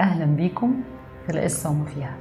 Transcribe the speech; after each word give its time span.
أهلا 0.00 0.24
بيكم 0.24 0.74
في 1.26 1.32
القصة 1.32 1.70
وما 1.70 1.84
فيها. 1.84 2.16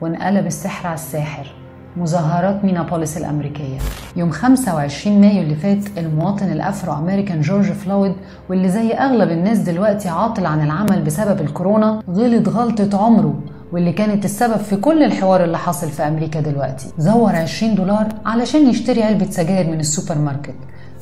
وانقلب 0.00 0.46
السحر 0.46 0.86
على 0.86 0.94
الساحر. 0.94 1.54
مظاهرات 1.96 2.64
مينابوليس 2.64 3.16
الأمريكية. 3.16 3.78
يوم 4.16 4.30
25 4.30 5.20
مايو 5.20 5.42
اللي 5.42 5.54
فات 5.54 5.98
المواطن 5.98 6.52
الأفرو 6.52 6.92
أمريكان 6.92 7.40
جورج 7.40 7.72
فلويد 7.72 8.14
واللي 8.50 8.68
زي 8.68 8.92
أغلب 8.92 9.30
الناس 9.30 9.58
دلوقتي 9.58 10.08
عاطل 10.08 10.46
عن 10.46 10.64
العمل 10.64 11.02
بسبب 11.02 11.40
الكورونا 11.40 12.02
غلط 12.10 12.48
غلطة 12.48 13.04
عمره 13.04 13.40
واللي 13.72 13.92
كانت 13.92 14.24
السبب 14.24 14.56
في 14.56 14.76
كل 14.76 15.02
الحوار 15.02 15.44
اللي 15.44 15.58
حاصل 15.58 15.88
في 15.88 16.02
أمريكا 16.02 16.40
دلوقتي. 16.40 16.86
زور 16.98 17.36
20 17.36 17.74
دولار 17.74 18.08
علشان 18.26 18.68
يشتري 18.70 19.02
علبة 19.02 19.30
سجاير 19.30 19.70
من 19.70 19.80
السوبر 19.80 20.18
ماركت. 20.20 20.54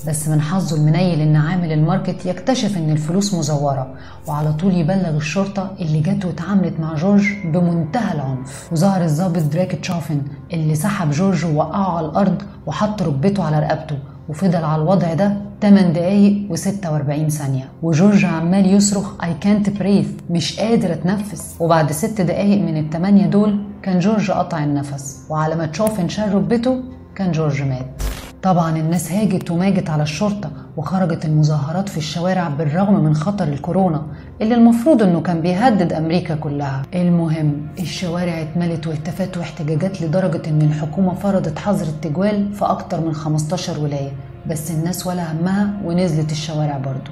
بس 0.08 0.28
من 0.28 0.40
حظه 0.40 0.76
المنيل 0.76 1.20
إن 1.20 1.36
عامل 1.36 1.72
الماركت 1.72 2.26
يكتشف 2.26 2.76
إن 2.76 2.90
الفلوس 2.90 3.34
مزورة 3.34 3.94
وعلى 4.26 4.52
طول 4.52 4.74
يبلغ 4.74 5.16
الشرطة 5.16 5.70
اللي 5.80 6.00
جت 6.00 6.24
واتعاملت 6.24 6.80
مع 6.80 6.94
جورج 6.94 7.24
بمنتهى 7.44 8.14
العنف. 8.14 8.68
وظهر 8.72 9.04
الضابط 9.04 9.42
دراك 9.42 9.72
تشافن 9.72 10.22
اللي 10.52 10.74
سحب 10.74 11.10
جورج 11.10 11.44
ووقعه 11.44 11.96
على 11.96 12.06
الأرض 12.06 12.42
وحط 12.66 13.02
ركبته 13.02 13.44
على 13.44 13.58
رقبته 13.60 13.98
وفضل 14.28 14.64
على 14.64 14.82
الوضع 14.82 15.14
ده 15.14 15.36
8 15.62 15.92
دقايق 15.92 16.48
و46 16.52 17.28
ثانية. 17.28 17.68
وجورج 17.82 18.24
عمال 18.24 18.74
يصرخ 18.74 19.22
I 19.22 19.44
can't 19.44 19.68
breathe. 19.78 20.30
مش 20.30 20.60
قادر 20.60 20.92
أتنفس. 20.92 21.54
وبعد 21.60 21.92
ست 21.92 22.20
دقايق 22.20 22.62
من 22.62 22.76
التمانية 22.76 23.26
دول 23.26 23.58
كان 23.82 23.98
جورج 23.98 24.30
قطع 24.30 24.64
النفس 24.64 25.18
وعلى 25.30 25.54
ما 25.56 25.66
تشافن 25.66 26.08
شال 26.08 26.34
ركبته 26.34 26.82
كان 27.16 27.32
جورج 27.32 27.62
مات. 27.62 28.03
طبعا 28.44 28.76
الناس 28.76 29.12
هاجت 29.12 29.50
وماجت 29.50 29.90
على 29.90 30.02
الشرطة 30.02 30.50
وخرجت 30.76 31.24
المظاهرات 31.24 31.88
في 31.88 31.96
الشوارع 31.98 32.48
بالرغم 32.48 33.04
من 33.04 33.14
خطر 33.14 33.48
الكورونا 33.48 34.06
اللي 34.40 34.54
المفروض 34.54 35.02
إنه 35.02 35.20
كان 35.20 35.40
بيهدد 35.40 35.92
أمريكا 35.92 36.34
كلها. 36.34 36.82
المهم 36.94 37.66
الشوارع 37.78 38.42
اتملت 38.42 38.86
وهتافات 38.86 39.36
واحتجاجات 39.36 40.02
لدرجة 40.02 40.48
إن 40.48 40.62
الحكومة 40.62 41.14
فرضت 41.14 41.58
حظر 41.58 41.86
التجوال 41.86 42.52
في 42.52 42.64
أكتر 42.64 43.00
من 43.00 43.12
15 43.12 43.80
ولاية 43.80 44.12
بس 44.46 44.70
الناس 44.70 45.06
ولا 45.06 45.32
همها 45.32 45.80
ونزلت 45.84 46.32
الشوارع 46.32 46.78
برضو. 46.78 47.10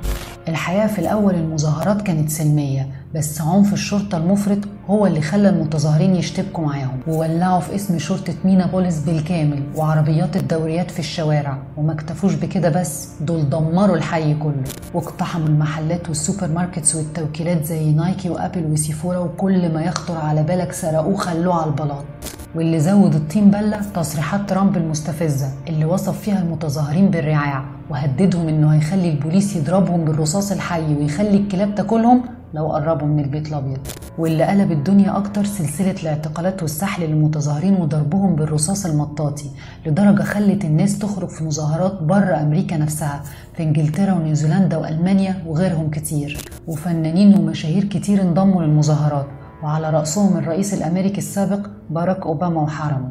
الحقيقة 0.49 0.87
في 0.87 0.99
الأول 0.99 1.35
المظاهرات 1.35 2.03
كانت 2.03 2.31
سلمية 2.31 2.89
بس 3.15 3.41
عنف 3.41 3.73
الشرطة 3.73 4.19
المفرط 4.19 4.59
هو 4.91 5.07
اللي 5.07 5.21
خلى 5.21 5.49
المتظاهرين 5.49 6.17
يشتبكوا 6.17 6.65
معاهم. 6.65 7.01
وولعوا 7.09 7.61
في 7.61 7.75
اسم 7.75 7.99
شرطة 7.99 8.35
مينا 8.45 8.67
بوليس 8.67 8.99
بالكامل 8.99 9.63
وعربيات 9.77 10.37
الدوريات 10.37 10.91
في 10.91 10.99
الشوارع. 10.99 11.59
وما 11.77 11.93
اكتفوش 11.93 12.35
بكده 12.35 12.69
بس 12.69 13.09
دول 13.21 13.51
دمروا 13.51 13.97
الحي 13.97 14.35
كله. 14.35 14.65
واقتحموا 14.95 15.47
المحلات 15.47 16.09
وال 16.09 16.49
supermarkets 16.49 16.95
والتوكيلات 16.95 17.65
زي 17.65 17.93
نايكي 17.93 18.31
وأبل 18.31 18.65
وسيفورا 18.65 19.19
وكل 19.19 19.73
ما 19.75 19.83
يخطر 19.83 20.17
على 20.17 20.43
بالك 20.43 20.73
سرقوه 20.73 21.17
خلوه 21.17 21.55
على 21.55 21.71
البلاط. 21.71 22.05
واللي 22.55 22.81
زود 22.81 23.15
الطين 23.15 23.51
بلة 23.51 23.81
تصريحات 23.95 24.49
ترامب 24.51 24.77
المستفزة 24.77 25.47
اللي 25.69 25.85
وصف 25.85 26.21
فيها 26.21 26.43
المتظاهرين 26.43 27.11
بالرعاع 27.11 27.65
وهددهم 27.91 28.49
إنه 28.49 28.75
هيخلي 28.75 29.11
البوليس 29.11 29.57
يضربهم 29.57 30.05
بالرصاص 30.05 30.53
الحي 30.53 30.95
ويخلي 30.95 31.37
الكلاب 31.37 31.75
تاكلهم 31.75 32.23
لو 32.55 32.73
قربوا 32.73 33.07
من 33.07 33.21
البيت 33.25 33.49
الأبيض. 33.49 33.79
واللي 34.19 34.45
قلب 34.45 34.73
الدنيا 34.73 35.17
أكتر 35.17 35.45
سلسلة 35.45 35.95
الاعتقالات 36.03 36.63
والسحل 36.63 37.03
للمتظاهرين 37.03 37.75
وضربهم 37.75 38.35
بالرصاص 38.37 38.87
المطاطي 38.87 39.51
لدرجة 39.87 40.23
خلت 40.23 40.65
الناس 40.65 40.99
تخرج 40.99 41.29
في 41.29 41.45
مظاهرات 41.45 42.03
بره 42.03 42.43
أمريكا 42.43 42.77
نفسها 42.77 43.23
في 43.57 43.63
إنجلترا 43.63 44.13
ونيوزيلندا 44.13 44.77
وألمانيا 44.77 45.43
وغيرهم 45.47 45.91
كتير. 45.91 46.39
وفنانين 46.67 47.35
ومشاهير 47.39 47.85
كتير 47.85 48.23
انضموا 48.23 48.63
للمظاهرات 48.63 49.27
وعلى 49.63 49.91
رأسهم 49.91 50.37
الرئيس 50.39 50.75
الأمريكي 50.75 51.19
السابق 51.19 51.67
باراك 51.93 52.27
أوباما 52.27 52.61
وحرمه. 52.63 53.11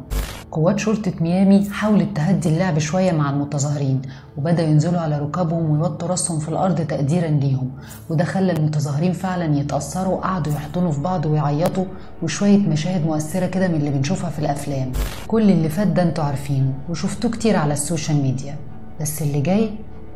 قوات 0.51 0.79
شرطة 0.79 1.11
ميامي 1.21 1.69
حاولت 1.69 2.15
تهدي 2.15 2.49
اللعب 2.49 2.79
شوية 2.79 3.11
مع 3.11 3.29
المتظاهرين 3.29 4.01
وبدأ 4.37 4.63
ينزلوا 4.63 4.99
على 4.99 5.19
ركابهم 5.19 5.71
ويوطوا 5.71 6.07
راسهم 6.07 6.39
في 6.39 6.49
الأرض 6.49 6.81
تقديرا 6.81 7.27
ليهم. 7.27 7.71
وده 8.09 8.23
خلى 8.23 8.51
المتظاهرين 8.51 9.13
فعلا 9.13 9.57
يتأثروا 9.59 10.13
وقعدوا 10.13 10.53
يحضنوا 10.53 10.91
في 10.91 11.01
بعض 11.01 11.25
ويعيطوا 11.25 11.85
وشوية 12.23 12.57
مشاهد 12.57 13.05
مؤثرة 13.05 13.45
كده 13.45 13.67
من 13.67 13.75
اللي 13.75 13.89
بنشوفها 13.89 14.29
في 14.29 14.39
الأفلام. 14.39 14.91
كل 15.27 15.49
اللي 15.49 15.69
فات 15.69 15.87
ده 15.87 16.03
أنتوا 16.03 16.23
عارفينه 16.23 16.73
وشفتوه 16.89 17.31
كتير 17.31 17.55
على 17.55 17.73
السوشيال 17.73 18.17
ميديا. 18.17 18.55
بس 19.01 19.21
اللي 19.21 19.41
جاي 19.41 19.69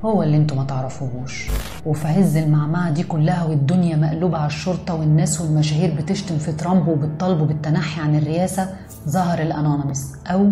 هو 0.05 0.23
اللي 0.23 0.37
أنتوا 0.37 0.57
ما 0.57 0.63
تعرفوهوش. 0.63 1.49
وفي 1.85 2.07
عز 2.07 2.37
المعمعة 2.37 2.91
دي 2.91 3.03
كلها 3.03 3.43
والدنيا 3.43 3.95
مقلوبة 3.95 4.37
على 4.37 4.47
الشرطة 4.47 4.93
والناس 4.95 5.41
والمشاهير 5.41 5.95
بتشتم 6.01 6.37
في 6.37 6.51
ترامب 6.51 6.87
وبتطالبه 6.87 7.45
بالتنحي 7.45 8.01
عن 8.01 8.15
الرئاسة 8.15 8.69
ظهر 9.09 9.41
الأنونيمس 9.41 10.13
أو 10.27 10.49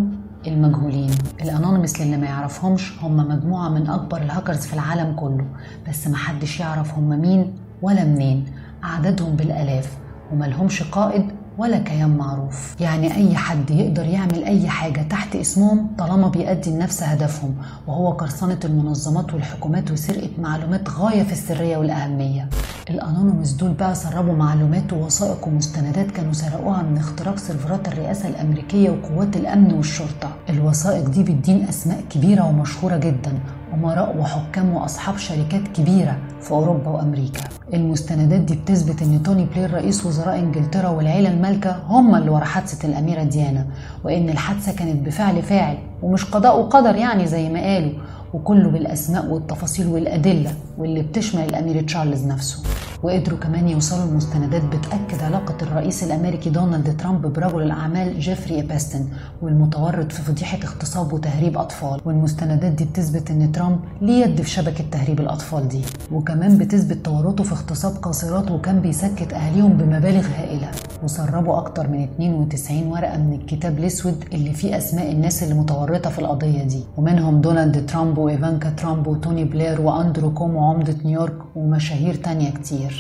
المجهولين. 0.48 1.12
الأنونيمس 1.42 2.02
للي 2.02 2.18
ما 2.18 2.26
يعرفهمش 2.28 2.94
هم 3.04 3.18
مجموعة 3.18 3.70
من 3.70 3.90
أكبر 3.90 4.22
الهاكرز 4.22 4.58
في 4.58 4.74
العالم 4.74 5.16
كله 5.16 5.46
بس 5.90 6.08
محدش 6.08 6.60
يعرف 6.60 6.94
هم 6.98 7.10
مين 7.22 7.54
ولا 7.82 8.04
منين. 8.04 8.46
عددهم 8.84 9.36
بالآلاف 9.36 9.98
وملهمش 10.32 10.84
قائد 10.84 11.26
ولا 11.58 11.78
كيان 11.80 12.18
معروف. 12.18 12.76
يعني 12.80 13.16
أي 13.16 13.36
حد 13.36 13.72
يقدر 13.72 14.06
يعمل 14.06 14.44
أي 14.44 14.68
حاجة 14.70 15.02
تحت 15.02 15.36
اسمهم 15.36 15.88
طالما 15.98 16.28
بيأدي 16.28 16.70
لنفس 16.70 17.04
هدفهم 17.04 17.56
وهو 17.88 18.10
قرصنة 18.12 18.60
المنظمات 18.66 19.34
والحكومات 19.34 19.92
وسرقة 19.92 20.30
معلومات 20.38 20.90
غاية 20.90 21.24
في 21.24 21.32
السرية 21.32 21.78
والأهمية. 21.78 22.50
الأنونيمس 22.90 23.33
دول 23.52 23.72
بقى 23.72 23.96
سربوا 23.96 24.34
معلومات 24.34 24.94
ووثائق 24.94 25.48
ومستندات 25.48 26.12
كانوا 26.12 26.34
سرقوها 26.34 26.82
من 26.82 26.98
اختراق 26.98 27.38
سيرفرات 27.38 27.88
الرئاسة 27.88 28.30
الأمريكية 28.30 28.90
وقوات 28.90 29.38
الأمن 29.38 29.74
والشرطة. 29.74 30.30
الوثائق 30.50 31.10
دي 31.10 31.24
بتدين 31.24 31.68
أسماء 31.68 32.02
كبيرة 32.10 32.48
ومشهورة 32.48 32.98
جدا 32.98 33.40
أمراء 33.74 34.18
وحكام 34.18 34.74
وأصحاب 34.74 35.18
شركات 35.18 35.68
كبيرة 35.68 36.18
في 36.42 36.52
أوروبا 36.52 36.90
وأمريكا. 36.90 37.42
المستندات 37.74 38.40
دي 38.42 38.56
بتثبت 38.56 39.02
إن 39.02 39.24
توني 39.24 39.46
بلير 39.46 39.74
رئيس 39.74 40.06
وزراء 40.06 40.40
إنجلترا 40.40 40.90
والعيلة 40.90 41.30
المالكة 41.30 41.76
هم 41.88 42.16
اللي 42.16 42.30
ورا 42.30 42.46
حادثة 42.46 42.88
الأميرة 42.88 43.24
ديانا 43.24 43.66
وإن 44.04 44.30
الحادثة 44.30 44.72
كانت 44.72 45.06
بفعل 45.06 45.42
فاعل 45.42 45.78
ومش 46.02 46.26
قضاء 46.26 46.60
وقدر 46.60 46.96
يعني 46.96 47.28
زي 47.28 47.50
ما 47.50 47.60
قالوا 47.62 47.92
وكله 48.34 48.70
بالأسماء 48.70 49.26
والتفاصيل 49.26 49.88
والأدلة 49.88 50.52
واللي 50.78 51.02
بتشمل 51.02 51.42
الأمير 51.44 51.82
تشارلز 51.84 52.26
نفسه. 52.26 52.64
وقدروا 53.04 53.40
كمان 53.40 53.70
يوصلوا 53.70 54.04
المستندات 54.06 54.64
بتأكد 54.64 55.24
علاقة 55.24 55.56
الرئيس 55.62 56.04
الأمريكي 56.04 56.50
دونالد 56.50 56.98
ترامب 56.98 57.34
برجل 57.34 57.62
الأعمال 57.62 58.20
جيفري 58.20 58.60
إبستين 58.60 59.06
والمتورط 59.42 60.12
في 60.12 60.22
فضيحة 60.22 60.58
اغتصاب 60.64 61.14
وتهريب 61.14 61.58
أطفال 61.58 62.02
والمستندات 62.06 62.72
دي 62.72 62.86
بتثبت 62.86 63.32
إن 63.32 63.52
ترامب 63.52 63.80
ليه 64.02 64.26
يد 64.26 64.42
في 64.42 64.50
شبكة 64.50 64.84
تهريب 64.92 65.20
الأطفال 65.20 65.68
دي 65.68 65.82
وكمان 66.12 66.58
بتثبت 66.58 67.06
تورطه 67.06 67.44
في 67.44 67.52
اغتصاب 67.54 67.96
قاصرات 67.96 68.52
وكان 68.52 68.80
بيسكت 68.80 69.34
أهاليهم 69.34 69.74
بمبالغ 69.74 70.26
هائلة. 70.38 70.72
وسربوا 71.04 71.58
أكتر 71.58 71.88
من 71.88 72.04
92 72.04 72.88
ورقة 72.88 73.18
من 73.18 73.34
الكتاب 73.34 73.78
الأسود 73.80 74.24
اللي 74.34 74.54
فيه 74.54 74.78
أسماء 74.78 75.12
الناس 75.12 75.44
اللي 75.44 75.54
متورطة 75.56 76.10
في 76.10 76.20
القضية 76.20 76.64
دي. 76.64 76.84
ومنهم 76.98 77.42
دونالد 77.42 77.86
ترامب 77.86 78.18
وإيفانكا 78.18 78.70
ترامب 78.70 79.08
وتوني 79.08 79.44
بلير 79.44 79.82
وأندرو 79.82 80.34
كومو 80.34 80.56
عمدة 80.56 80.96
نيويورك 81.06 81.38
ومشاهير 81.56 82.14
تانية 82.16 82.50
كتير. 82.50 82.93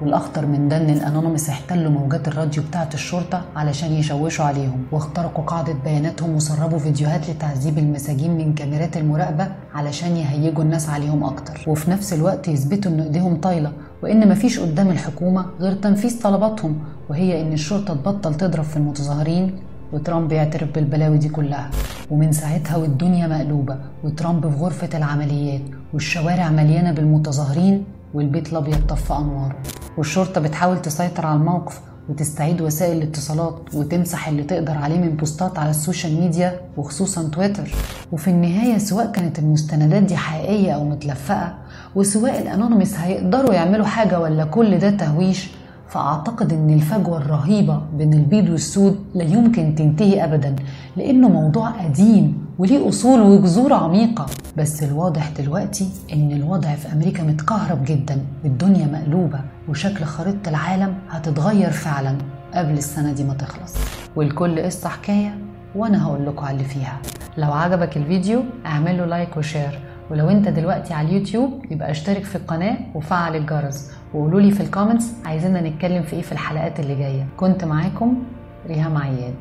والأخطر 0.00 0.46
من 0.46 0.68
ده 0.68 0.76
إن 0.76 0.90
الأنونيمس 0.90 1.48
احتلوا 1.48 1.90
موجات 1.90 2.28
الراديو 2.28 2.62
بتاعة 2.62 2.88
الشرطة 2.94 3.44
علشان 3.56 3.92
يشوشوا 3.92 4.44
عليهم 4.44 4.82
واخترقوا 4.92 5.44
قاعدة 5.44 5.72
بياناتهم 5.84 6.34
وسربوا 6.34 6.78
فيديوهات 6.78 7.30
لتعذيب 7.30 7.78
المساجين 7.78 8.36
من 8.36 8.54
كاميرات 8.54 8.96
المراقبة 8.96 9.48
علشان 9.74 10.16
يهيجوا 10.16 10.62
الناس 10.64 10.88
عليهم 10.88 11.24
أكتر. 11.24 11.64
وفي 11.66 11.90
نفس 11.90 12.12
الوقت 12.12 12.48
يثبتوا 12.48 12.90
إن 12.90 13.00
إيديهم 13.00 13.40
طايلة 13.40 13.72
وإن 14.02 14.28
مفيش 14.28 14.60
قدام 14.60 14.90
الحكومة 14.90 15.46
غير 15.60 15.72
تنفيذ 15.72 16.22
طلباتهم. 16.22 16.78
وهي 17.10 17.42
إن 17.42 17.52
الشرطة 17.52 17.94
تبطل 17.94 18.34
تضرب 18.34 18.64
في 18.64 18.76
المتظاهرين 18.76 19.54
وترامب 19.92 20.32
يعترف 20.32 20.74
بالبلاوي 20.74 21.18
دي 21.18 21.28
كلها. 21.28 21.70
ومن 22.10 22.32
ساعتها 22.32 22.76
والدنيا 22.76 23.26
مقلوبة 23.26 23.76
وترامب 24.04 24.48
في 24.50 24.56
غرفة 24.56 24.98
العمليات 24.98 25.60
والشوارع 25.94 26.48
مليانة 26.50 26.92
بالمتظاهرين 26.92 27.84
والبيت 28.14 28.52
الأبيض 28.52 28.86
طفى 28.88 29.12
أنواره 29.12 29.56
والشرطة 29.98 30.40
بتحاول 30.40 30.82
تسيطر 30.82 31.26
على 31.26 31.36
الموقف 31.38 31.80
وتستعيد 32.08 32.60
وسائل 32.60 32.96
الاتصالات 33.02 33.74
وتمسح 33.74 34.28
اللي 34.28 34.42
تقدر 34.42 34.72
عليه 34.72 34.98
من 34.98 35.16
بوستات 35.16 35.58
على 35.58 35.70
ال 35.70 35.77
social 35.77 36.20
media 36.20 36.60
وخصوصا 36.76 37.28
تويتر. 37.28 37.74
وفي 38.12 38.28
النهاية 38.30 38.78
سواء 38.78 39.12
كانت 39.12 39.38
المستندات 39.38 40.02
دي 40.02 40.16
حقيقية 40.16 40.72
أو 40.72 40.84
متلفقة 40.84 41.54
وسواء 41.94 42.42
الأنونيمس 42.42 42.94
هيقدروا 42.94 43.54
يعملوا 43.54 43.86
حاجة 43.86 44.20
ولا 44.20 44.44
كل 44.44 44.78
ده 44.78 44.90
تهويش 44.90 45.50
فأعتقد 45.88 46.52
إن 46.52 46.70
الفجوة 46.70 47.16
الرهيبة 47.18 47.80
بين 47.98 48.14
البيض 48.14 48.48
والسود 48.50 48.98
لا 49.14 49.24
يمكن 49.24 49.74
تنتهي 49.74 50.24
أبدا 50.24 50.56
لأنه 50.96 51.28
موضوع 51.28 51.70
قديم 51.70 52.46
وليه 52.58 52.88
أصول 52.88 53.20
وجذور 53.20 53.72
عميقة. 53.72 54.26
بس 54.56 54.82
الواضح 54.82 55.30
دلوقتي 55.38 55.88
إن 56.12 56.32
الوضع 56.32 56.74
في 56.74 56.92
أمريكا 56.92 57.22
متكهرب 57.22 57.84
جدا 57.84 58.20
والدنيا 58.44 58.86
مقلوبة 58.86 59.40
وشكل 59.68 60.04
خريطة 60.04 60.48
العالم 60.48 60.94
هتتغير 61.10 61.70
فعلا 61.70 62.18
قبل 62.54 62.72
السنة 62.72 63.12
دي 63.12 63.24
ما 63.24 63.34
تخلص. 63.34 63.74
والكل 64.16 64.60
قصة 64.62 64.88
حكاية 64.88 65.38
وأنا 65.74 66.06
هقول 66.06 66.26
لكم 66.26 66.44
على 66.44 66.56
اللي 66.56 66.68
فيها. 66.68 66.98
لو 67.38 67.52
عجبك 67.52 67.96
الفيديو 67.96 68.42
اعمل 68.66 68.98
له 68.98 69.04
like 69.04 69.36
و 69.36 69.42
share. 69.42 69.80
ولو 70.10 70.28
أنت 70.28 70.48
دلوقتي 70.48 70.94
على 70.94 71.08
اليوتيوب 71.08 71.50
يبقى 71.70 71.90
اشترك 71.90 72.24
في 72.24 72.36
القناة 72.36 72.76
وفعل 72.94 73.36
الجرس. 73.36 73.90
وقولوا 74.16 74.40
لي 74.40 74.50
في 74.50 74.60
ال 74.60 74.66
comments 74.66 75.12
عايزيننا 75.24 75.60
نتكلم 75.60 76.02
في 76.02 76.16
إيه 76.16 76.22
في 76.22 76.32
الحلقات 76.32 76.80
اللي 76.80 76.94
جاية. 76.94 77.26
كنت 77.36 77.64
معاكم 77.64 78.22
ريهام 78.68 78.96
عياد. 78.96 79.34